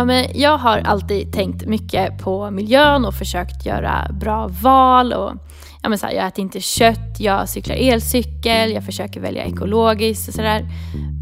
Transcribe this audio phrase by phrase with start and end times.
[0.00, 5.12] Ja, men jag har alltid tänkt mycket på miljön och försökt göra bra val.
[5.12, 5.32] Och,
[5.82, 10.28] ja, men så här, jag äter inte kött, jag cyklar elcykel, jag försöker välja ekologiskt
[10.28, 10.66] och sådär.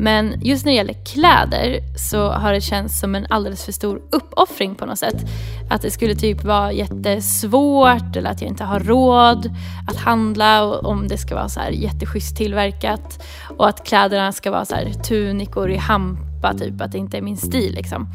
[0.00, 4.02] Men just när det gäller kläder så har det känts som en alldeles för stor
[4.10, 5.24] uppoffring på något sätt.
[5.70, 9.54] Att det skulle typ vara jättesvårt eller att jag inte har råd
[9.88, 13.24] att handla om det ska vara så här jätteschysst tillverkat.
[13.56, 17.22] Och att kläderna ska vara så här tunikor i hampa, typ att det inte är
[17.22, 18.08] min stil liksom.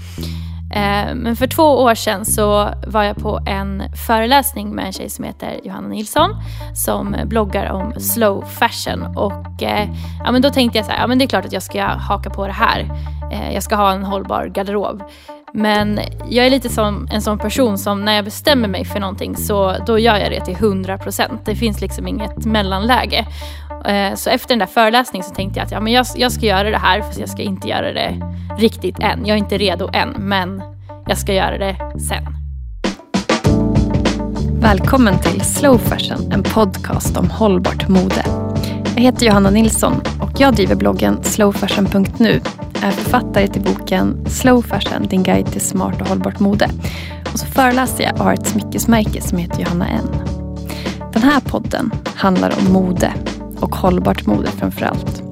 [0.76, 5.10] Eh, men för två år sedan så var jag på en föreläsning med en tjej
[5.10, 6.30] som heter Johanna Nilsson
[6.76, 9.18] som bloggar om slow fashion.
[9.18, 9.90] Och eh,
[10.26, 11.84] ja, men då tänkte jag så här, ja men det är klart att jag ska
[11.84, 12.90] haka på det här.
[13.32, 15.04] Eh, jag ska ha en hållbar garderob.
[15.56, 16.00] Men
[16.30, 19.76] jag är lite som en sån person som när jag bestämmer mig för någonting så
[19.86, 21.38] då gör jag det till 100%.
[21.46, 23.26] Det finns liksom inget mellanläge.
[23.86, 26.46] Eh, så efter den där föreläsningen så tänkte jag att ja, men jag, jag ska
[26.46, 28.16] göra det här fast jag ska inte göra det
[28.58, 29.26] riktigt än.
[29.26, 30.64] Jag är inte redo än, men
[31.08, 31.76] jag ska göra det
[32.10, 32.26] sen.
[34.62, 38.26] Välkommen till Slow Fashion, en podcast om hållbart mode.
[38.96, 42.42] Jag heter Johanna Nilsson och jag driver bloggen slowfashion.nu.
[42.74, 46.70] Jag är författare till boken Slow Fashion, din guide till smart och hållbart mode.
[47.34, 50.10] Och så föreläser jag och har ett smyckesmärke som heter Johanna N.
[51.14, 53.14] Den här podden handlar om mode
[53.64, 55.24] och hållbart mode framför allt.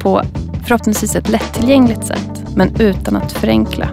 [0.00, 0.22] På
[0.66, 3.88] förhoppningsvis ett lättillgängligt sätt men utan att förenkla.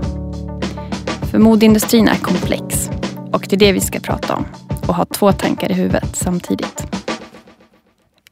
[1.31, 2.89] För modeindustrin är komplex
[3.31, 4.45] och det är det vi ska prata om
[4.87, 6.83] och ha två tankar i huvudet samtidigt.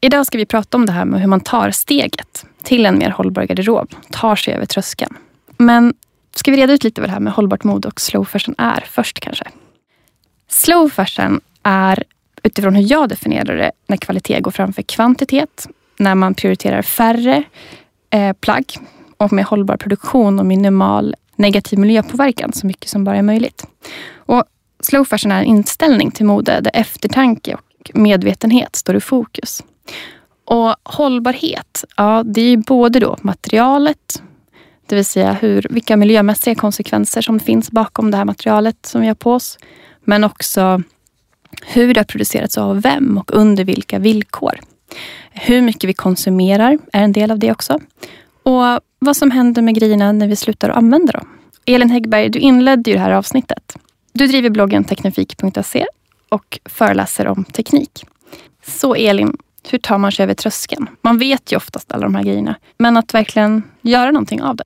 [0.00, 3.10] Idag ska vi prata om det här med hur man tar steget till en mer
[3.10, 5.16] hållbar garderob, tar sig över tröskeln.
[5.56, 5.94] Men
[6.34, 8.84] ska vi reda ut lite vad det här med hållbart mode och slow fashion är
[8.90, 9.44] först kanske?
[10.48, 12.04] Slow fashion är
[12.42, 17.42] utifrån hur jag definierar det när kvalitet går framför kvantitet, när man prioriterar färre
[18.10, 18.64] eh, plagg
[19.16, 23.66] och med hållbar produktion och minimal negativ miljöpåverkan så mycket som bara är möjligt.
[24.16, 24.44] Och
[24.80, 29.64] slow fashion är en inställning till mode där eftertanke och medvetenhet står i fokus.
[30.44, 34.22] Och hållbarhet, ja det är både då materialet,
[34.86, 39.06] det vill säga hur, vilka miljömässiga konsekvenser som finns bakom det här materialet som vi
[39.06, 39.58] har på oss.
[40.04, 40.82] Men också
[41.62, 44.60] hur det har producerats av vem och under vilka villkor.
[45.30, 47.78] Hur mycket vi konsumerar är en del av det också.
[48.42, 51.28] Och vad som händer med grejerna när vi slutar använda dem.
[51.64, 53.76] Elin Häggberg, du inledde ju det här avsnittet.
[54.12, 55.86] Du driver bloggen teknifik.se
[56.28, 58.04] och föreläser om teknik.
[58.66, 59.36] Så Elin,
[59.70, 60.88] hur tar man sig över tröskeln?
[61.02, 62.54] Man vet ju oftast alla de här grejerna.
[62.78, 64.64] Men att verkligen göra någonting av det.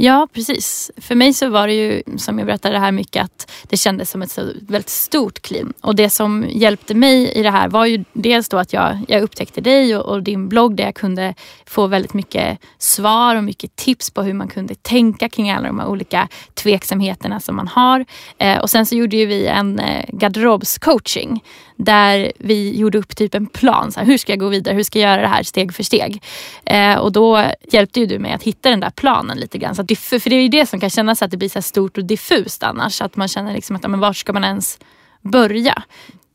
[0.00, 0.90] Ja, precis.
[0.96, 4.10] För mig så var det ju, som jag berättade det här mycket, att det kändes
[4.10, 5.66] som ett så väldigt stort kliv.
[5.80, 9.22] Och det som hjälpte mig i det här var ju dels då att jag, jag
[9.22, 11.34] upptäckte dig och, och, din blogg där jag kunde
[11.66, 15.78] få väldigt mycket svar och mycket tips på hur man kunde tänka kring alla de
[15.78, 18.04] här olika tveksamheterna som man har.
[18.38, 21.42] Eh, och sen så gjorde ju vi en eh, garderobscoaching
[21.78, 23.92] där vi gjorde upp typ en plan.
[23.92, 24.74] Så här, hur ska jag gå vidare?
[24.74, 26.22] Hur ska jag göra det här steg för steg?
[26.64, 29.74] Eh, och då hjälpte ju du mig att hitta den där planen lite grann.
[29.74, 31.98] Så att, för det är ju det som kan kännas att det blir så stort
[31.98, 33.02] och diffust annars.
[33.02, 34.78] Att man känner liksom att men var ska man ens
[35.22, 35.82] börja?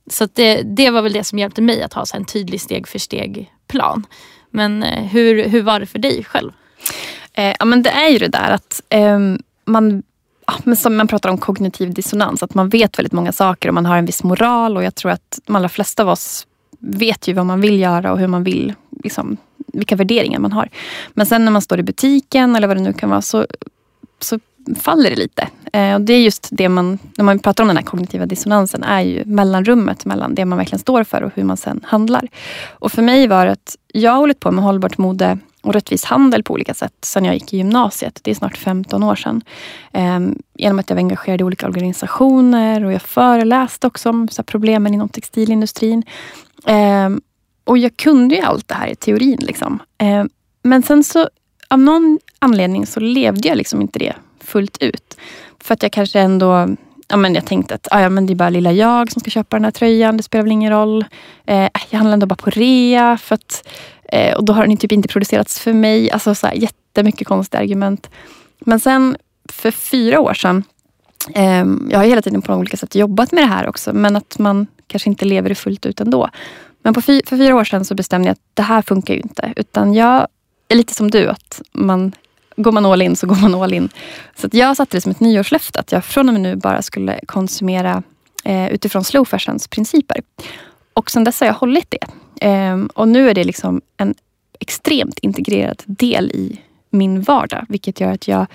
[0.09, 2.87] Så det, det var väl det som hjälpte mig att ha så en tydlig steg
[2.87, 4.05] för steg plan.
[4.49, 6.51] Men eh, hur, hur var det för dig själv?
[7.33, 9.19] Eh, ja, men det är ju det där att eh,
[9.65, 10.03] man
[10.47, 13.73] ja, men som man pratar om kognitiv dissonans, att man vet väldigt många saker och
[13.73, 16.47] man har en viss moral och jag tror att de allra flesta av oss
[16.79, 19.37] vet ju vad man vill göra och hur man vill, liksom,
[19.73, 20.69] vilka värderingar man har.
[21.13, 23.47] Men sen när man står i butiken eller vad det nu kan vara så,
[24.19, 24.39] så
[24.75, 25.47] faller det lite.
[25.73, 28.83] Eh, och det är just det man, när man pratar om den här kognitiva dissonansen,
[28.83, 32.27] är ju mellanrummet mellan det man verkligen står för och hur man sen handlar.
[32.69, 36.05] Och för mig var det att jag har hållit på med hållbart mode och rättvis
[36.05, 38.19] handel på olika sätt sen jag gick i gymnasiet.
[38.23, 39.41] Det är snart 15 år sedan.
[39.91, 44.43] Ehm, genom att jag var engagerad i olika organisationer och jag föreläste också om så
[44.43, 46.03] problemen inom textilindustrin.
[46.65, 47.21] Ehm,
[47.63, 49.39] och jag kunde ju allt det här i teorin.
[49.41, 49.79] Liksom.
[49.97, 50.29] Ehm,
[50.63, 51.29] men sen så
[51.67, 55.17] av någon anledning så levde jag liksom inte det fullt ut.
[55.59, 56.67] För att jag kanske ändå
[57.07, 59.29] ja, men jag tänkte att ah, ja, men det är bara lilla jag som ska
[59.29, 60.17] köpa den här tröjan.
[60.17, 61.05] Det spelar väl ingen roll.
[61.45, 63.17] Eh, jag handlar ändå bara på rea.
[63.17, 63.69] För att
[64.13, 66.11] Eh, och då har den typ inte producerats för mig.
[66.11, 68.09] Alltså så här, jättemycket konstiga argument.
[68.59, 69.17] Men sen
[69.49, 70.63] för fyra år sedan,
[71.35, 74.39] eh, jag har hela tiden på olika sätt jobbat med det här också, men att
[74.39, 76.29] man kanske inte lever det fullt ut ändå.
[76.83, 79.19] Men på fy, för fyra år sedan så bestämde jag att det här funkar ju
[79.19, 79.53] inte.
[79.55, 80.27] Utan jag
[80.67, 82.11] är lite som du, att man
[82.55, 83.89] går man all in så går man all in.
[84.35, 86.81] Så att jag satte det som ett nyårslöfte att jag från och med nu bara
[86.81, 88.03] skulle konsumera
[88.43, 90.17] eh, utifrån slow fashions principer.
[90.93, 92.07] Och sen dess har jag hållit det.
[92.41, 94.15] Ehm, och nu är det liksom en
[94.59, 96.59] extremt integrerad del i
[96.89, 97.65] min vardag.
[97.69, 98.47] Vilket gör att jag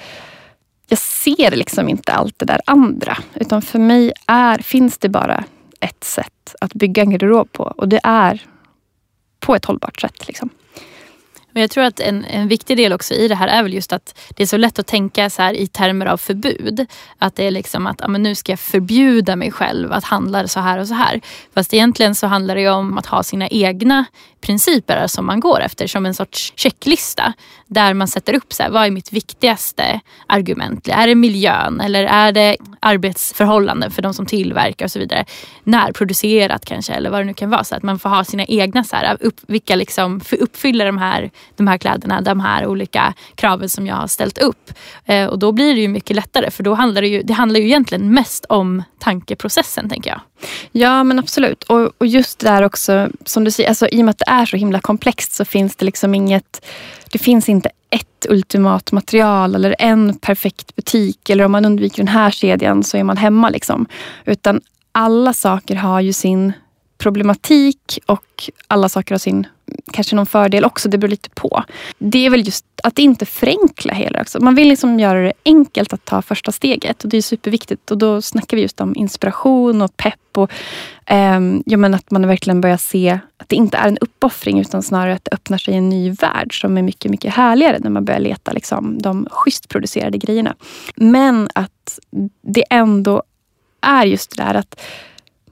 [0.88, 3.18] jag ser liksom inte allt det där andra.
[3.34, 5.44] Utan för mig är, finns det bara
[5.80, 8.42] ett sätt att bygga en garderob på och det är
[9.40, 10.26] på ett hållbart sätt.
[10.28, 10.50] Liksom.
[11.58, 13.92] Men jag tror att en, en viktig del också i det här är väl just
[13.92, 16.86] att det är så lätt att tänka så här i termer av förbud.
[17.18, 20.48] Att det är liksom att ja, men nu ska jag förbjuda mig själv att handla
[20.48, 21.20] så här och så här.
[21.54, 24.04] Fast egentligen så handlar det om att ha sina egna
[24.40, 27.32] principer som man går efter som en sorts checklista.
[27.66, 30.88] Där man sätter upp så här, vad är mitt viktigaste argument?
[30.88, 35.24] Är det miljön eller är det arbetsförhållanden för de som tillverkar och så vidare.
[35.64, 37.64] Närproducerat kanske eller vad det nu kan vara.
[37.64, 41.30] Så att man får ha sina egna, så här, upp, vilka liksom uppfyller de här,
[41.56, 44.72] de här kläderna, de här olika kraven som jag har ställt upp.
[45.04, 47.60] Eh, och då blir det ju mycket lättare för då handlar det ju, det handlar
[47.60, 50.20] ju egentligen mest om tankeprocessen tänker jag.
[50.72, 51.64] Ja men absolut.
[51.64, 54.46] Och, och just där också, som du säger, alltså, i och med att det är
[54.46, 56.66] så himla komplext så finns det liksom inget,
[57.12, 62.08] det finns inte ett ultimat material eller en perfekt butik eller om man undviker den
[62.08, 63.50] här kedjan så är man hemma.
[63.50, 63.86] Liksom.
[64.24, 64.60] Utan
[64.92, 66.52] alla saker har ju sin
[66.98, 69.46] problematik och alla saker har sin
[69.92, 70.88] kanske någon fördel också.
[70.88, 71.64] Det beror lite på.
[71.98, 74.40] Det är väl just att inte förenkla hela också.
[74.40, 77.90] Man vill liksom göra det enkelt att ta första steget och det är superviktigt.
[77.90, 80.50] Och då snackar vi just om inspiration och pepp och
[81.06, 84.82] eh, ja, men att man verkligen börjar se att det inte är en uppoffring utan
[84.82, 88.04] snarare att det öppnar sig en ny värld som är mycket, mycket härligare när man
[88.04, 90.54] börjar leta liksom, de schysst producerade grejerna.
[90.96, 91.98] Men att
[92.42, 93.22] det ändå
[93.80, 94.80] är just det där att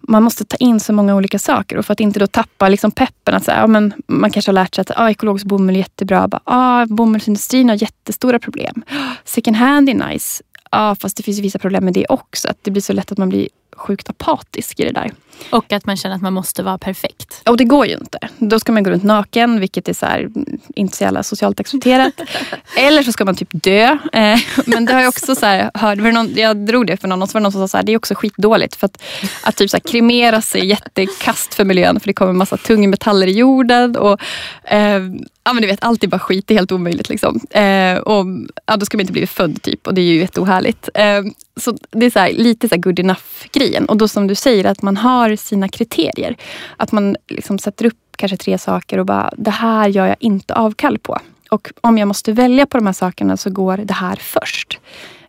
[0.08, 1.76] man måste ta in så många olika saker.
[1.76, 3.34] Och för att inte då tappa liksom peppen.
[3.34, 6.28] Att så ja, men man kanske har lärt sig att ah, ekologisk bomull är jättebra.
[6.28, 8.82] Bara, ah, bomullsindustrin har jättestora problem.
[9.24, 10.42] Second hand är nice.
[10.70, 12.48] Ja, fast det finns vissa problem med det också.
[12.48, 15.12] Att det blir så lätt att man blir sjukt apatisk i det där.
[15.50, 17.42] Och att man känner att man måste vara perfekt.
[17.48, 18.18] Och det går ju inte.
[18.38, 20.28] Då ska man gå runt naken, vilket är så här,
[20.74, 22.12] inte så jävla socialt accepterat.
[22.76, 23.98] Eller så ska man typ dö.
[24.12, 27.22] Eh, men det har jag också så här, hört, någon, jag drog det för någon
[27.22, 28.76] och så var det någon som sa så här, det är också skitdåligt.
[28.76, 29.02] För att,
[29.42, 33.26] att typ så här, kremera sig är jättekast för miljön för det kommer massa tungmetaller
[33.26, 33.96] i jorden.
[33.96, 34.20] Och,
[34.64, 35.00] eh,
[35.46, 37.08] ja, men du vet, allt är bara skit, det är helt omöjligt.
[37.08, 37.40] Liksom.
[37.50, 38.26] Eh, och,
[38.66, 40.88] ja, då ska man inte bli född typ och det är ju jätteohärligt.
[40.94, 41.22] Eh,
[41.56, 43.86] så det är så här, lite så här good enough-grejen.
[43.86, 46.36] Och då som du säger, att man har sina kriterier.
[46.76, 50.54] Att man liksom sätter upp kanske tre saker och bara, det här gör jag inte
[50.54, 51.18] avkall på.
[51.50, 54.78] Och om jag måste välja på de här sakerna så går det här först.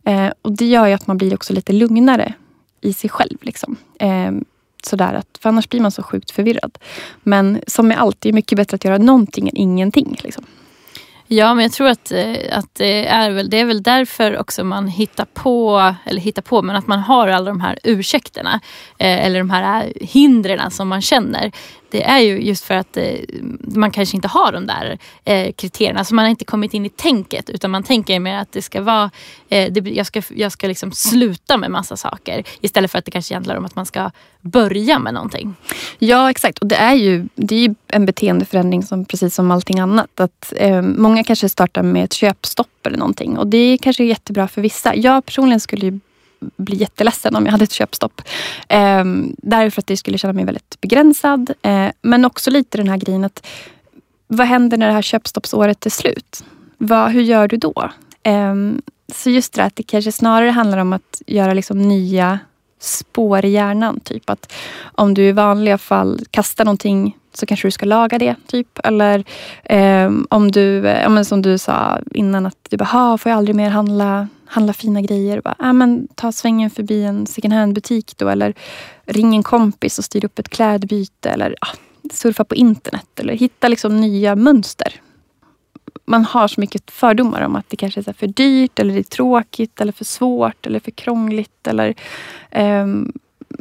[0.06, 2.34] Eh, och det gör ju att man blir också lite lugnare
[2.82, 3.38] i sig själv.
[3.42, 3.76] Liksom.
[4.00, 4.32] Eh,
[4.88, 6.78] Sådär att, för annars blir man så sjukt förvirrad.
[7.24, 10.18] Men som med allt, det är mycket bättre att göra någonting än ingenting.
[10.24, 10.44] Liksom.
[11.30, 14.64] Ja, men jag tror att, eh, att det, är väl, det är väl därför också
[14.64, 18.60] man hittar på, eller hittar på, men att man har alla de här ursäkterna.
[18.98, 21.52] Eh, eller de här eh, hindren som man känner
[21.90, 23.14] det är ju just för att eh,
[23.60, 26.04] man kanske inte har de där eh, kriterierna.
[26.04, 28.82] Så man har inte kommit in i tänket utan man tänker mer att det ska
[28.82, 29.12] vara,
[29.50, 33.12] eh, det, jag ska, jag ska liksom sluta med massa saker istället för att det
[33.12, 34.12] kanske handlar om att man ska
[34.48, 35.56] börja med någonting.
[36.00, 39.80] Ja exakt och det är ju, det är ju en beteendeförändring som precis som allting
[39.80, 40.20] annat.
[40.20, 44.48] Att, eh, många kanske startar med ett köpstopp eller någonting och det kanske är jättebra
[44.48, 44.96] för vissa.
[44.96, 46.00] Jag personligen skulle
[46.40, 48.22] bli jätteledsen om jag hade ett köpstopp.
[48.70, 49.04] Eh,
[49.38, 51.54] därför att det skulle känna mig väldigt begränsad.
[51.62, 53.48] Eh, men också lite den här grejen att
[54.28, 56.44] vad händer när det här köpstoppsåret är slut?
[56.78, 57.92] Vad, hur gör du då?
[58.24, 58.56] Eh,
[59.14, 62.40] så just det att det kanske snarare handlar om att göra liksom nya
[62.80, 64.00] spår i hjärnan.
[64.00, 64.54] Typ att
[64.96, 68.36] om du i vanliga fall kastar någonting så kanske du ska laga det.
[68.48, 68.80] typ.
[68.84, 69.24] Eller
[69.64, 73.56] eh, om du, ja, men som du sa innan, att du bara, får jag aldrig
[73.56, 75.42] mer handla handla fina grejer.
[75.42, 78.30] Bara, ah, men, ta svängen förbi en second hand-butik då.
[78.30, 78.54] Eller
[79.06, 81.30] ring en kompis och styr upp ett klädbyte.
[81.30, 81.76] Eller ah,
[82.14, 83.20] surfa på internet.
[83.20, 84.94] Eller hitta liksom nya mönster.
[86.06, 89.04] Man har så mycket fördomar om att det kanske är för dyrt, eller det är
[89.04, 91.68] tråkigt, eller för svårt, eller för krångligt.
[91.68, 91.96] Eller,
[92.56, 93.14] um,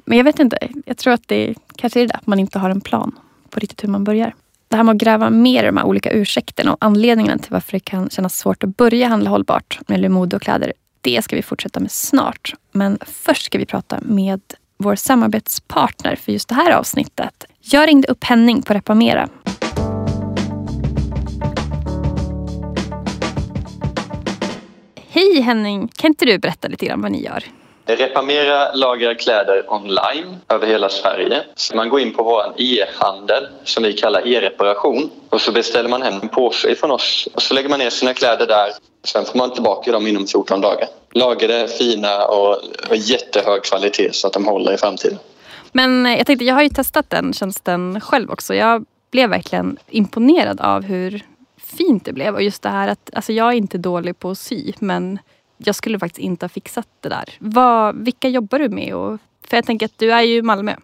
[0.05, 0.59] men jag vet inte.
[0.87, 3.19] Jag tror att det kanske är det att man inte har en plan
[3.51, 4.35] på riktigt hur man börjar
[4.69, 7.73] det här med att gräva mer i de här olika ursäkterna och anledningarna till varför
[7.73, 10.73] det kan kännas svårt att börja handla hållbart när det gäller mode och kläder.
[11.01, 12.55] Det ska vi fortsätta med snart.
[12.73, 14.41] Men först ska vi prata med
[14.79, 17.45] vår samarbetspartner för just det här avsnittet.
[17.61, 19.29] Jag ringde upp Henning på Repamera.
[25.17, 25.89] Hej Henning!
[25.97, 27.45] Kan inte du berätta lite grann vad ni gör?
[27.87, 31.43] Repamera lagrar kläder online över hela Sverige.
[31.55, 36.03] Så man går in på vår e-handel som vi kallar e-reparation och så beställer man
[36.03, 38.69] hem en påse från oss och så lägger man ner sina kläder där.
[39.05, 40.89] Sen får man tillbaka dem inom 14 dagar.
[41.13, 45.19] Lagrade, fina och, och jättehög kvalitet så att de håller i framtiden.
[45.73, 48.55] Men jag tänkte, jag har ju testat den tjänsten själv också.
[48.55, 51.25] Jag blev verkligen imponerad av hur
[51.77, 54.39] fint det blev och just det här att alltså jag är inte dålig på att
[54.39, 55.19] sy men
[55.57, 57.35] jag skulle faktiskt inte ha fixat det där.
[57.39, 58.95] Vad, vilka jobbar du med?
[58.95, 59.19] Och,
[59.49, 60.75] för jag tänker att du är ju i Malmö.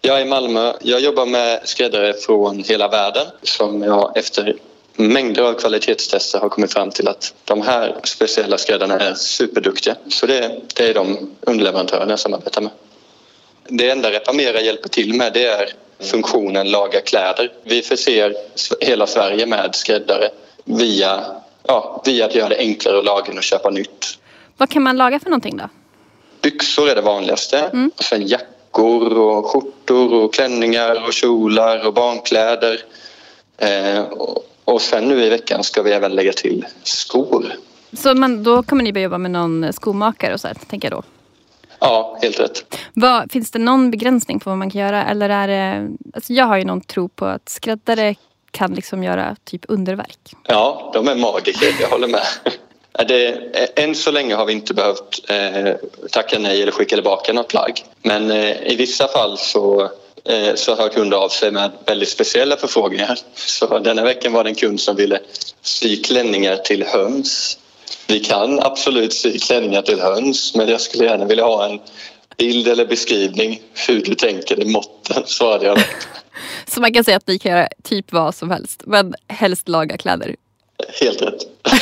[0.00, 0.72] Jag är i Malmö.
[0.80, 4.56] Jag jobbar med skräddare från hela världen som jag efter
[4.96, 9.96] mängder av kvalitetstester har kommit fram till att de här speciella skräddarna är superduktiga.
[10.08, 12.70] Så det, det är de underleverantörerna jag samarbetar med.
[13.68, 17.52] Det enda Reparmera hjälper till med det är funktionen laga kläder.
[17.64, 18.34] Vi förser
[18.80, 20.30] hela Sverige med skräddare
[20.64, 21.24] via,
[21.66, 24.18] ja, via att göra det enklare att laga och köpa nytt.
[24.56, 25.68] Vad kan man laga för någonting då?
[26.42, 27.58] Byxor är det vanligaste.
[27.58, 27.90] Mm.
[27.96, 32.80] Och sen jackor och skjortor och klänningar och kjolar och barnkläder.
[33.58, 34.04] Eh,
[34.64, 37.54] och sen nu i veckan ska vi även lägga till skor.
[37.92, 40.98] Så men då kommer ni börja jobba med någon skomakare och så här, tänker jag
[40.98, 41.02] då?
[41.80, 42.76] Ja, helt rätt.
[42.94, 45.04] Vad, finns det någon begränsning på vad man kan göra?
[45.04, 48.14] Eller är det, alltså jag har ju någon tro på att skräddare
[48.50, 50.18] kan liksom göra typ underverk.
[50.46, 52.26] Ja, de är magiker, jag håller med.
[53.08, 53.34] Det,
[53.80, 55.74] än så länge har vi inte behövt eh,
[56.10, 57.84] tacka nej eller skicka tillbaka något plagg.
[58.02, 59.90] Men eh, i vissa fall så
[60.28, 63.18] Eh, så hör kunder av sig med väldigt speciella förfrågningar.
[63.34, 65.20] Så denna veckan var det en kund som ville
[65.62, 67.58] sy klänningar till höns.
[68.08, 71.80] Vi kan absolut sy klänningar till höns men jag skulle gärna vilja ha en
[72.38, 75.78] bild eller beskrivning hur du tänker i måtten, svarade jag.
[76.66, 79.96] Så man kan säga att ni kan göra typ vad som helst men helst laga
[79.96, 80.36] kläder?
[81.00, 81.46] Helt rätt.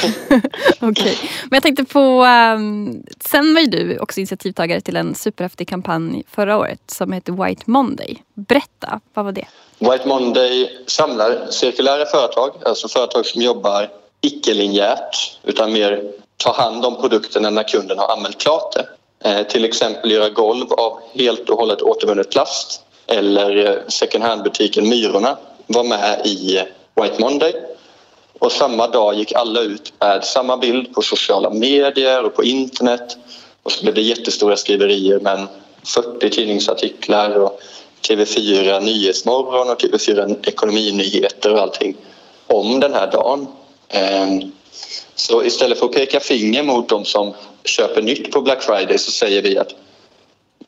[0.81, 0.91] Okej.
[0.91, 1.17] Okay.
[1.43, 6.25] Men jag tänkte på, um, sen var ju du också initiativtagare till en superhäftig kampanj
[6.31, 8.23] förra året som heter White Monday.
[8.35, 9.47] Berätta, vad var det?
[9.79, 13.91] White Monday samlar cirkulära företag, alltså företag som jobbar
[14.21, 16.03] icke-linjärt utan mer
[16.37, 18.87] ta hand om produkterna när kunden har använt klart det.
[19.29, 24.89] Eh, till exempel göra golv av helt och hållet återvunnet plast eller eh, second hand-butiken
[24.89, 26.65] Myrorna var med i eh,
[27.03, 27.55] White Monday
[28.39, 33.17] och samma dag gick alla ut med samma bild på sociala medier och på internet.
[33.63, 35.47] Och så blev det jättestora skriverier med
[35.85, 37.61] 40 tidningsartiklar och
[38.09, 41.97] TV4 Nyhetsmorgon och TV4 Ekonominyheter och allting
[42.47, 43.47] om den här dagen.
[43.89, 44.53] Ehm,
[45.15, 49.11] så istället för att peka finger mot de som köper nytt på Black Friday så
[49.11, 49.75] säger vi att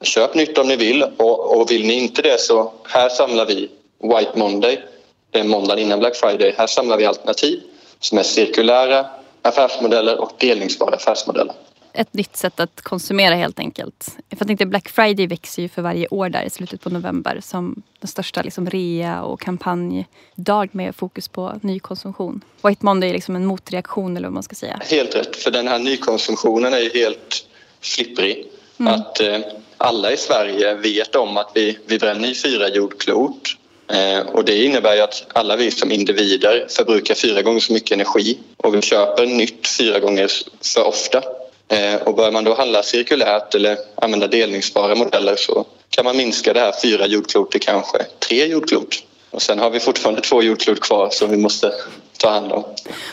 [0.02, 3.68] köp nytt om ni vill och, vill ni inte det så här samlar vi
[4.02, 4.82] White Monday
[5.30, 6.54] det är måndagen innan Black Friday.
[6.58, 7.62] Här samlar vi alternativ
[8.00, 9.06] som är cirkulära
[9.42, 11.54] affärsmodeller och delningsbara affärsmodeller.
[11.98, 14.16] Ett nytt sätt att konsumera helt enkelt.
[14.28, 17.82] Jag tänkte Black Friday växer ju för varje år där i slutet på november som
[18.00, 22.44] den största liksom rea och kampanjdag med fokus på nykonsumtion.
[22.62, 24.80] White Monday är liksom en motreaktion eller vad man ska säga.
[24.90, 27.46] Helt rätt, för den här nykonsumtionen är ju helt
[27.80, 28.46] flipprig.
[28.78, 28.94] Mm.
[28.94, 29.38] Att eh,
[29.76, 33.56] alla i Sverige vet om att vi, vi bränner fyra jordklot
[33.92, 37.92] Eh, och det innebär ju att alla vi som individer förbrukar fyra gånger så mycket
[37.92, 40.30] energi och vi köper nytt fyra gånger
[40.74, 41.22] för ofta.
[41.68, 46.52] Eh, och börjar man då handla cirkulärt eller använda delningsbara modeller så kan man minska
[46.52, 47.98] det här fyra jordklot till kanske
[48.28, 49.04] tre jordklot.
[49.30, 51.72] Och sen har vi fortfarande två jordklot kvar som vi måste
[52.18, 52.64] ta hand om.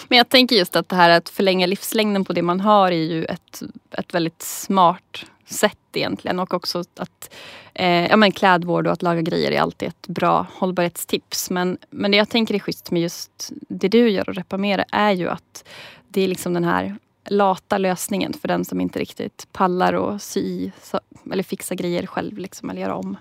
[0.08, 2.96] Men jag tänker just att det här att förlänga livslängden på det man har är
[2.96, 3.62] ju ett,
[3.98, 7.34] ett väldigt smart sätt egentligen och också att
[7.74, 11.50] eh, ja, men klädvård och att laga grejer är alltid ett bra hållbarhetstips.
[11.50, 15.12] Men, men det jag tänker är schysst med just det du gör och Repamera är
[15.12, 15.64] ju att
[16.08, 16.96] det är liksom den här
[17.30, 21.00] lata lösningen för den som inte riktigt pallar och sy så,
[21.32, 23.18] eller fixa grejer själv liksom, eller göra om.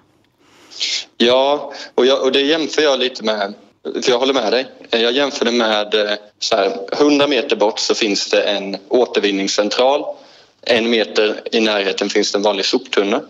[1.17, 3.55] Ja, och, jag, och det jämför jag lite med
[4.03, 4.67] för jag håller med dig.
[4.91, 10.05] Jag jämför det med eh, så här, 100 meter bort så finns det en återvinningscentral
[10.67, 13.23] en meter i närheten finns det en vanlig soptunna.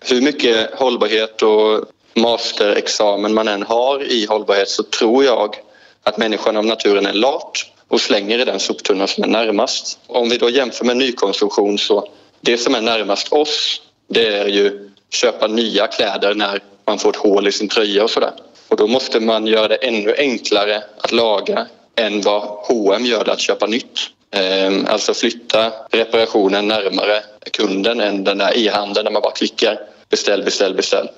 [0.00, 1.84] Hur mycket hållbarhet och
[2.14, 5.56] masterexamen man än har i hållbarhet så tror jag
[6.02, 7.52] att människan av naturen är lat
[7.90, 9.98] och slänger i den soptunna som är närmast.
[10.06, 12.08] Om vi då jämför med nykonsumtion så
[12.40, 17.16] det som är närmast oss det är ju köpa nya kläder när man får ett
[17.16, 18.32] hål i sin tröja och sådär.
[18.68, 21.66] Och då måste man göra det ännu enklare att laga
[21.96, 23.98] än vad H&M gör det att köpa nytt.
[24.30, 30.42] Ehm, alltså flytta reparationen närmare kunden än den där e-handeln där man bara klickar beställ,
[30.42, 31.08] beställ, beställ.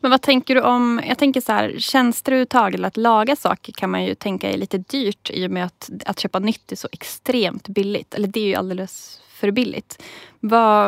[0.00, 3.72] Men vad tänker du om, jag tänker så här, tjänster överhuvudtaget eller att laga saker
[3.72, 6.76] kan man ju tänka är lite dyrt i och med att, att köpa nytt är
[6.76, 8.14] så extremt billigt.
[8.14, 10.02] Eller det är ju alldeles för billigt.
[10.40, 10.86] Vad,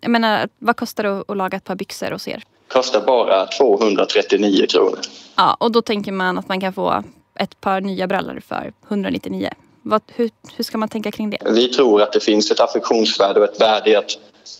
[0.00, 2.44] jag menar, vad kostar det att laga ett par byxor hos er?
[2.68, 4.98] Kostar bara 239 kronor.
[5.36, 7.02] Ja, och då tänker man att man kan få
[7.34, 9.50] ett par nya brallor för 199.
[9.82, 11.38] Vad, hur, hur ska man tänka kring det?
[11.50, 14.10] Vi tror att det finns ett affektionsvärde och ett värde i att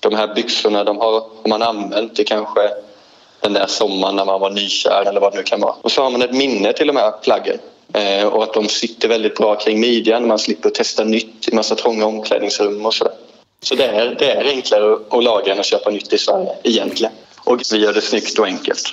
[0.00, 2.60] de här byxorna de har, har man använt i kanske
[3.44, 5.74] den där sommaren när man var nykär eller vad det nu kan vara.
[5.82, 7.58] Och så har man ett minne till de här plaggen.
[7.92, 10.26] Eh, och att de sitter väldigt bra kring midjan.
[10.26, 13.14] Man slipper testa nytt i massa trånga omklädningsrum och sådär.
[13.62, 17.12] Så det är, det är enklare att laga än att köpa nytt i Sverige egentligen.
[17.44, 18.90] Och vi gör det snyggt och enkelt.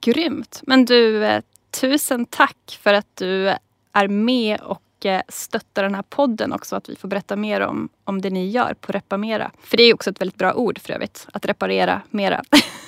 [0.00, 0.60] Grymt.
[0.62, 1.42] Men du, eh,
[1.80, 3.48] tusen tack för att du
[3.92, 6.76] är med och eh, stöttar den här podden också.
[6.76, 9.50] Att vi får berätta mer om, om det ni gör på Reparmera.
[9.64, 11.26] För det är också ett väldigt bra ord för övrigt.
[11.32, 12.42] Att reparera mera.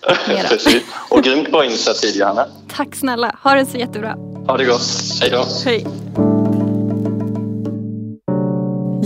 [0.48, 0.82] Precis.
[1.08, 2.46] Och grymt bra initiativ Johanna.
[2.68, 3.36] Tack snälla.
[3.42, 4.14] Ha det så jättebra.
[4.46, 4.82] Ha det gott.
[5.20, 5.44] Hej då.
[5.64, 5.86] Hej.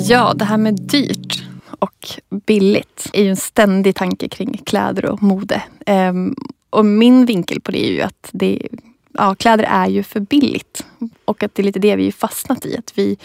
[0.09, 1.43] Ja, det här med dyrt
[1.79, 5.63] och billigt är ju en ständig tanke kring kläder och mode.
[5.87, 6.37] Um,
[6.71, 8.69] och min vinkel på det är ju att det,
[9.13, 10.87] ja, kläder är ju för billigt.
[11.25, 12.77] Och att det är lite det vi fastnat i.
[12.77, 13.17] Att vi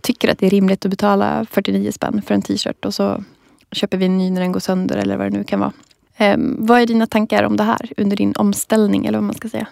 [0.00, 3.24] tycker att det är rimligt att betala 49 spänn för en t-shirt och så
[3.72, 5.72] köper vi en ny när den går sönder eller vad det nu kan vara.
[6.16, 9.48] Ehm, vad är dina tankar om det här under din omställning eller vad man ska
[9.48, 9.66] säga?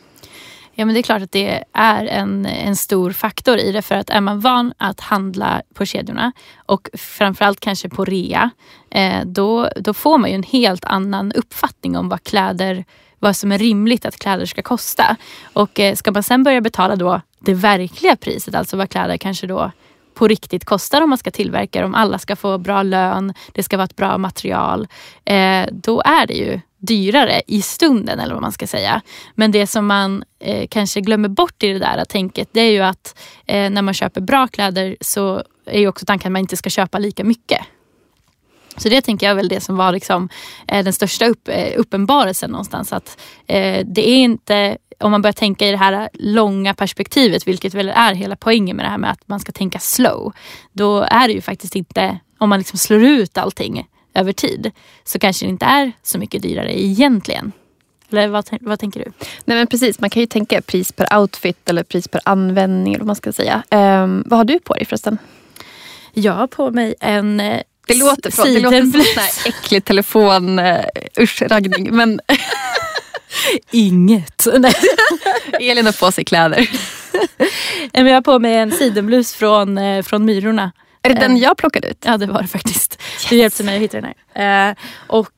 [0.76, 3.94] Ja men det är klart att det är en, en stor faktor i det för
[3.94, 8.50] att är man van att handla på kedjorna och framförallt kanske på rea
[8.90, 12.84] eh, då, då får man ju en helt annan uppfattning om vad kläder
[13.18, 15.16] vad som är rimligt att kläder ska kosta.
[15.52, 19.46] Och eh, ska man sen börja betala då det verkliga priset, alltså vad kläder kanske
[19.46, 19.72] då
[20.14, 21.94] på riktigt kostar om man ska tillverka dem.
[21.94, 24.88] Alla ska få bra lön, det ska vara ett bra material.
[25.24, 29.00] Eh, då är det ju dyrare i stunden eller vad man ska säga.
[29.34, 32.80] Men det som man eh, kanske glömmer bort i det där tänket det är ju
[32.80, 36.56] att eh, när man köper bra kläder så är ju också tanken att man inte
[36.56, 37.60] ska köpa lika mycket.
[38.76, 40.28] Så det tänker jag är väl det som var liksom,
[40.68, 42.92] eh, den största upp, eh, uppenbarelsen någonstans.
[42.92, 47.74] Att eh, det är inte, om man börjar tänka i det här långa perspektivet, vilket
[47.74, 50.32] väl är hela poängen med det här med att man ska tänka slow.
[50.72, 54.70] Då är det ju faktiskt inte, om man liksom slår ut allting över tid,
[55.04, 57.52] så kanske det inte är så mycket dyrare egentligen.
[58.10, 59.12] Eller vad, vad tänker du?
[59.44, 63.00] Nej men precis, man kan ju tänka pris per outfit eller pris per användning eller
[63.00, 63.62] vad man ska säga.
[63.70, 65.18] Um, vad har du på dig förresten?
[66.12, 70.58] Jag har på mig en eh, det låter, förlåt, det låter som en äcklig telefon,
[70.58, 70.80] uh,
[71.20, 71.96] usch raggning.
[71.96, 72.20] Men
[73.70, 74.46] Inget.
[75.60, 76.70] Elin har på sig kläder.
[77.92, 80.72] jag har på mig en sidenblus från, eh, från Myrorna.
[81.02, 82.04] Är det den eh, jag plockade ut?
[82.06, 83.00] Ja det var det faktiskt.
[83.02, 83.26] Yes.
[83.30, 84.70] Det hjälpte mig att hitta den här.
[84.70, 84.74] Eh,
[85.06, 85.30] och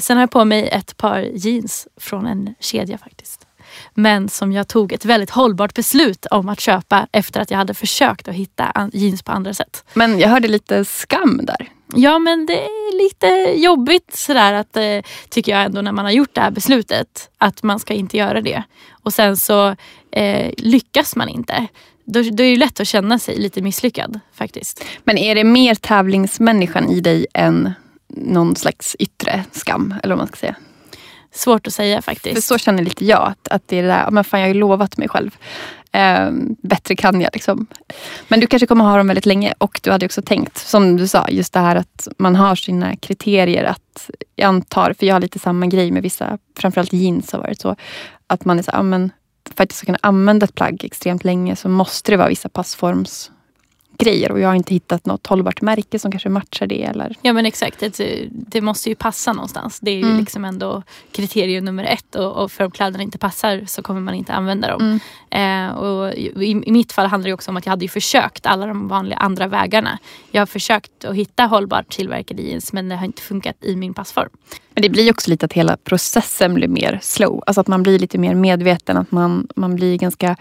[0.00, 3.46] sen har jag på mig ett par jeans från en kedja faktiskt.
[3.94, 7.74] Men som jag tog ett väldigt hållbart beslut om att köpa efter att jag hade
[7.74, 9.84] försökt att hitta jeans på andra sätt.
[9.94, 11.68] Men jag hörde lite skam där.
[11.94, 16.12] Ja men det är lite jobbigt sådär att eh, tycker jag ändå när man har
[16.12, 18.62] gjort det här beslutet att man ska inte göra det.
[18.90, 19.76] Och sen så
[20.10, 21.66] eh, lyckas man inte.
[22.04, 24.84] Då, då är det lätt att känna sig lite misslyckad faktiskt.
[25.04, 27.72] Men är det mer tävlingsmänniskan i dig än
[28.08, 29.94] någon slags yttre skam?
[30.02, 30.56] Eller vad man ska säga?
[31.38, 32.34] Svårt att säga faktiskt.
[32.34, 33.28] För så känner lite jag.
[33.28, 35.36] Att, att det är det där, men fan jag har ju lovat mig själv.
[35.92, 36.30] Eh,
[36.62, 37.30] bättre kan jag.
[37.32, 37.66] Liksom.
[38.28, 41.08] Men du kanske kommer ha dem väldigt länge och du hade också tänkt, som du
[41.08, 43.64] sa, just det här att man har sina kriterier.
[43.64, 47.60] att Jag antar, för jag har lite samma grej med vissa, framförallt jeans har varit
[47.60, 47.76] så.
[48.26, 49.10] Att man är så, men
[49.54, 52.48] för att jag ska kunna använda ett plagg extremt länge så måste det vara vissa
[52.48, 53.30] passforms
[53.98, 56.82] grejer och jag har inte hittat något hållbart märke som kanske matchar det.
[56.82, 57.16] Eller...
[57.22, 59.80] Ja men exakt, det, det måste ju passa någonstans.
[59.80, 60.18] Det är ju mm.
[60.18, 60.82] liksom ändå
[61.12, 64.68] kriterium nummer ett och, och, för om kläderna inte passar så kommer man inte använda
[64.68, 65.00] dem.
[65.30, 65.68] Mm.
[65.70, 66.32] Eh, och i,
[66.66, 69.18] i, mitt fall handlar det också om att jag hade ju försökt alla de vanliga
[69.18, 69.98] andra vägarna.
[70.30, 73.94] Jag har försökt att hitta hållbart tillverkade jeans men det har inte funkat i min
[73.94, 74.28] passform.
[74.74, 77.42] Men det blir också lite att hela processen blir mer slow.
[77.46, 78.96] Alltså att man blir lite mer medveten.
[78.96, 80.36] Att man, man blir ganska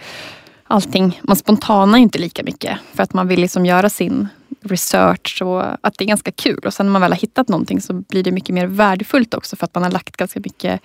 [0.68, 1.22] allting.
[1.24, 4.28] Man spontanar ju inte lika mycket för att man vill liksom göra sin
[4.62, 6.60] research och att det är ganska kul.
[6.66, 9.56] Och sen när man väl har hittat någonting så blir det mycket mer värdefullt också
[9.56, 10.82] för att man har lagt ganska mycket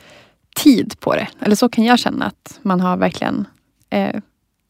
[0.56, 1.28] tid på det.
[1.40, 3.46] Eller så kan jag känna att man har verkligen
[3.90, 4.16] eh,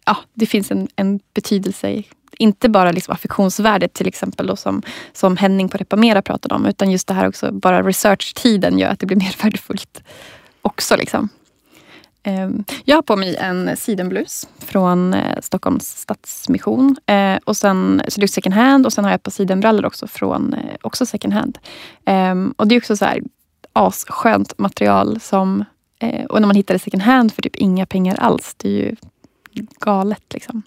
[0.04, 2.02] Ja, det finns en, en betydelse
[2.38, 6.90] inte bara liksom affektionsvärdet till exempel då, som, som Henning på Repamera pratade om utan
[6.90, 10.02] just det här också, bara researchtiden gör att det blir mer värdefullt
[10.62, 10.96] också.
[10.96, 11.28] Liksom.
[12.22, 16.96] Ehm, jag har på mig en sidenblus från eh, Stockholms Stadsmission.
[17.06, 19.86] Eh, och sen, så det är second hand och sen har jag ett par sidenbrallor
[19.86, 21.58] också från eh, också second hand.
[22.04, 23.22] Ehm, och det är också så här
[23.72, 25.64] asskönt material som
[26.28, 28.54] och när man hittar det second hand för typ inga pengar alls.
[28.56, 28.96] Det är ju
[29.80, 30.62] galet liksom.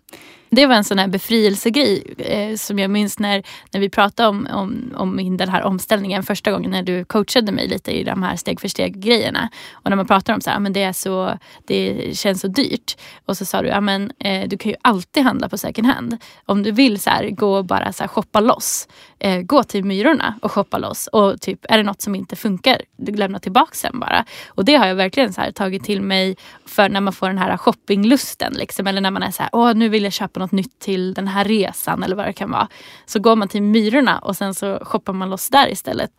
[0.55, 4.47] Det var en sån här befrielsegrej eh, som jag minns när, när vi pratade om,
[4.51, 8.35] om, om den här omställningen första gången när du coachade mig lite i de här
[8.35, 9.49] steg för steg grejerna.
[9.73, 11.37] Och när man pratar om så här, ah, men det, är så,
[11.67, 12.97] det känns så dyrt.
[13.25, 16.17] Och så sa du, ja, men, eh, du kan ju alltid handla på second hand.
[16.45, 18.87] Om du vill så här, gå och bara så här, shoppa loss.
[19.25, 21.07] Eh, gå till Myrorna och shoppa loss.
[21.07, 24.25] Och typ, är det något som inte funkar, lämna tillbaks tillbaka sen bara.
[24.47, 27.37] Och det har jag verkligen så här, tagit till mig för när man får den
[27.37, 28.53] här shoppinglusten.
[28.53, 31.13] Liksom, eller när man är så här, åh nu vill jag köpa något nytt till
[31.13, 32.67] den här resan eller vad det kan vara.
[33.05, 36.11] Så går man till Myrorna och sen så shoppar man loss där istället.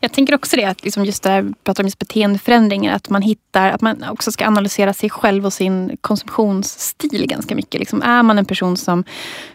[0.00, 3.22] Jag tänker också det, att liksom just det här, pratar om just beteendeförändringar, att man
[3.22, 7.80] hittar, att man också ska analysera sig själv och sin konsumtionsstil ganska mycket.
[7.80, 9.04] Liksom, är man en person som,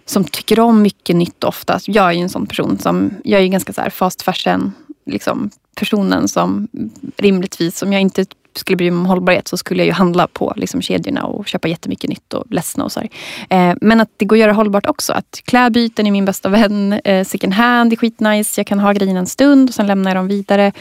[0.06, 3.44] som tycker om mycket nytt ofta, jag är ju en sån person som, jag är
[3.44, 4.72] ju ganska så här fast fashion,
[5.06, 6.68] liksom, personen som
[7.18, 10.54] rimligtvis, om jag inte skulle bry mig om hållbarhet så skulle jag ju handla på
[10.56, 13.02] liksom, kedjorna och köpa jättemycket nytt och ledsna och så
[13.50, 15.14] eh, men att det går att göra hållbart också.
[15.14, 16.94] Att klädbyten är min bästa vän.
[16.94, 18.60] Eh, second hand är skitnice.
[18.60, 20.72] Jag kan ha grejerna en stund och sen lämnar jag dem vidare.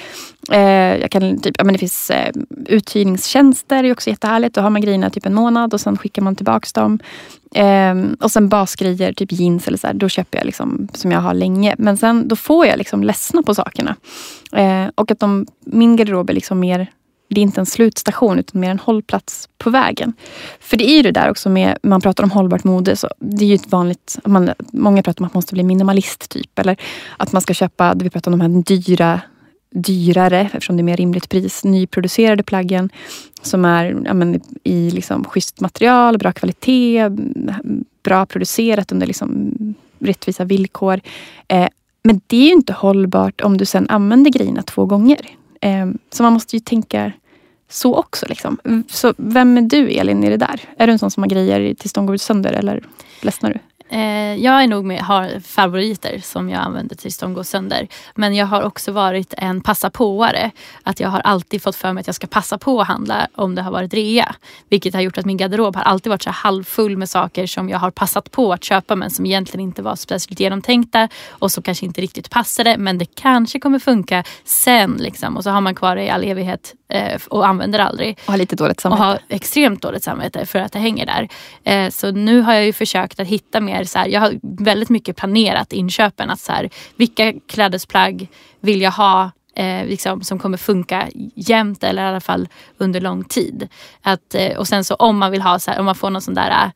[0.52, 2.33] Eh, jag kan, typ, ja, men det finns eh,
[2.66, 4.54] uthyrningstjänster, det är också jättehärligt.
[4.54, 6.98] Då har man grejerna typ en månad och sen skickar man tillbaka dem.
[7.54, 11.20] Eh, och sen basgrejer, typ jeans eller så här, då köper jag liksom som jag
[11.20, 11.74] har länge.
[11.78, 13.96] Men sen då får jag liksom ledsna på sakerna.
[14.52, 16.90] Eh, och att de, min garderob är liksom mer
[17.28, 20.12] det är inte en slutstation utan mer en hållplats på vägen.
[20.60, 22.96] För det är ju det där också med, man pratar om hållbart mode.
[22.96, 26.28] Så det är ju ett vanligt, man, många pratar om att man måste bli minimalist
[26.28, 26.58] typ.
[26.58, 26.76] Eller
[27.16, 29.20] att man ska köpa, vi pratar om de här dyra,
[29.70, 32.90] dyrare, eftersom det är mer rimligt pris, nyproducerade plaggen.
[33.42, 37.08] Som är ja, men, i liksom schysst material, bra kvalitet,
[38.02, 39.54] bra producerat under liksom
[39.98, 41.00] rättvisa villkor.
[41.48, 41.68] Eh,
[42.02, 45.18] men det är ju inte hållbart om du sen använder grejerna två gånger.
[45.60, 47.12] Ehm, så man måste ju tänka
[47.68, 48.26] så också.
[48.28, 48.58] Liksom.
[48.88, 50.60] Så vem är du Elin i det där?
[50.78, 52.82] Är du en sån som har grejer tills de går sönder eller
[53.22, 53.58] ledsnar du?
[53.90, 57.88] Eh, jag är nog med, har favoriter som jag använder tills de går sönder.
[58.14, 60.51] Men jag har också varit en passa påare.
[60.83, 63.55] Att jag har alltid fått för mig att jag ska passa på att handla om
[63.55, 64.35] det har varit rea.
[64.68, 67.79] Vilket har gjort att min garderob har alltid varit så halvfull med saker som jag
[67.79, 71.87] har passat på att köpa men som egentligen inte var speciellt genomtänkta och som kanske
[71.87, 72.77] inte riktigt passade.
[72.79, 75.37] Men det kanske kommer funka sen liksom.
[75.37, 76.74] Och så har man kvar det i all evighet
[77.29, 78.18] och använder aldrig.
[78.27, 79.03] Och har lite dåligt samvete.
[79.03, 81.29] Och har extremt dåligt samvete för att det hänger där.
[81.64, 84.88] Eh, så nu har jag ju försökt att hitta mer, så här, jag har väldigt
[84.88, 86.31] mycket planerat inköpen.
[86.31, 88.29] Att så här, vilka klädesplagg
[88.61, 92.48] vill jag ha eh, liksom, som kommer funka jämt eller i alla fall
[92.79, 93.68] under lång tid.
[94.03, 96.22] Att, eh, och sen så om man vill ha, så här, om man får någon
[96.22, 96.70] sån där eh,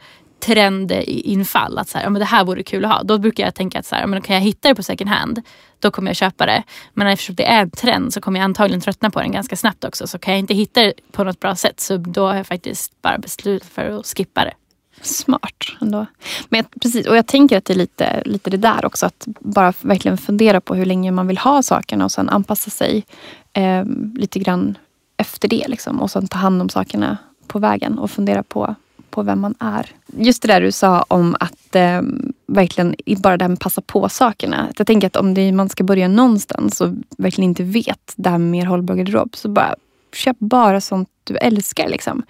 [0.47, 1.79] trendinfall.
[1.79, 3.03] Att så här, ja, men det här vore kul att ha.
[3.03, 5.11] Då brukar jag tänka att så här, ja, men kan jag hitta det på second
[5.11, 5.43] hand,
[5.83, 6.63] då kommer jag köpa det.
[6.95, 9.85] Men eftersom det är en trend så kommer jag antagligen tröttna på den ganska snabbt
[9.85, 10.07] också.
[10.07, 13.03] Så kan jag inte hitta det på något bra sätt så då har jag faktiskt
[13.03, 14.53] bara beslutat för att skippa det.
[15.01, 16.07] Smart ändå.
[16.49, 19.07] Men jag, precis, och jag tänker att det är lite, lite det där också.
[19.07, 23.05] Att bara verkligen fundera på hur länge man vill ha sakerna och sen anpassa sig
[23.53, 23.85] eh,
[24.17, 24.79] lite grann
[25.17, 25.69] efter det.
[25.69, 26.01] Liksom.
[26.01, 28.75] Och sen ta hand om sakerna på vägen och fundera på
[29.13, 29.91] på vem man är.
[30.17, 32.03] Just det där du sa om att eh,
[32.47, 34.69] verkligen bara det här med passa på-sakerna.
[34.77, 38.39] Jag tänker att om det, man ska börja någonstans och verkligen inte vet det här
[38.39, 39.75] med mer hållbar garderob så bara
[40.15, 41.89] köp bara sånt du älskar.
[41.89, 42.23] Liksom.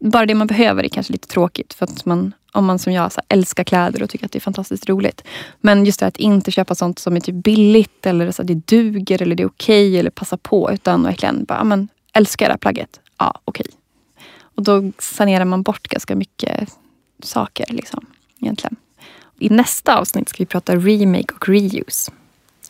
[0.00, 3.12] Bara det man behöver är kanske lite tråkigt för att man, om man som jag
[3.12, 5.24] så här, älskar kläder och tycker att det är fantastiskt roligt.
[5.60, 8.48] Men just det här att inte köpa sånt som är typ billigt eller så att
[8.48, 12.46] det duger eller det är okej okay, eller passa på utan verkligen bara, men, älskar
[12.46, 13.00] det här plagget.
[13.18, 13.66] Ja, okej.
[13.68, 13.79] Okay.
[14.60, 16.78] Och då sanerar man bort ganska mycket
[17.22, 17.66] saker.
[17.68, 18.06] Liksom,
[18.40, 18.76] egentligen.
[19.38, 22.12] I nästa avsnitt ska vi prata remake och reuse.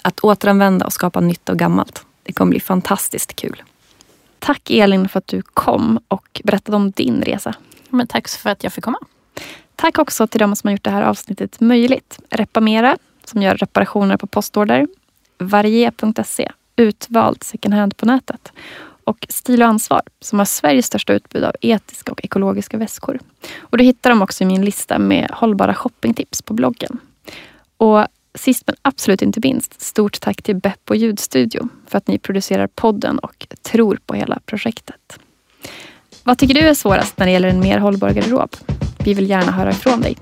[0.02, 2.06] Att återanvända och skapa nytt och gammalt.
[2.22, 3.62] Det kommer bli fantastiskt kul.
[4.38, 7.54] Tack Elin för att du kom och berättade om din resa.
[7.88, 8.98] Men tack för att jag fick komma.
[9.76, 12.18] Tack också till de som har gjort det här avsnittet möjligt.
[12.30, 14.88] Repamera, som gör reparationer på postorder.
[15.38, 18.52] Varie.se, utvalt second hand på nätet
[19.10, 23.18] och Stil och ansvar som har Sveriges största utbud av etiska och ekologiska väskor.
[23.58, 26.98] Och du hittar dem också i min lista med hållbara shoppingtips på bloggen.
[27.76, 32.66] Och sist men absolut inte minst, stort tack till Beppo ljudstudio för att ni producerar
[32.66, 35.18] podden och tror på hela projektet.
[36.24, 38.56] Vad tycker du är svårast när det gäller en mer hållbar garderob?
[38.98, 40.16] Vi vill gärna höra ifrån dig.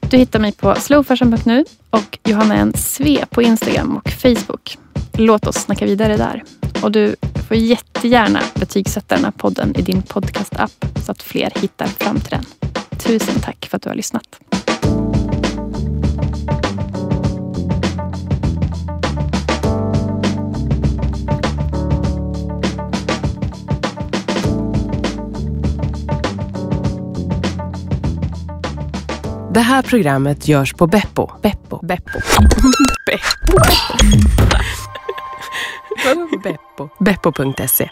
[0.00, 2.72] Du hittar mig på slowfashion.nu och Johanna N.
[2.76, 4.78] Sve på Instagram och Facebook.
[5.12, 6.42] Låt oss snacka vidare där.
[6.82, 11.86] Och du får jättegärna betygsätta den här podden i din podcastapp så att fler hittar
[11.86, 12.44] fram till den.
[12.98, 14.40] Tusen tack för att du har lyssnat.
[29.54, 31.30] Det här programmet görs på Beppo.
[31.42, 31.86] Beppo.
[31.86, 32.20] Beppo.
[33.06, 33.58] Beppo.
[36.42, 36.90] Beppo.
[36.98, 37.90] Beppo.se